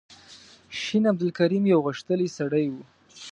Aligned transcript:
شین 0.79 1.03
عبدالکریم 1.11 1.63
یو 1.73 1.79
غښتلی 1.87 2.27
سړی 2.37 2.65
و. 2.69 2.73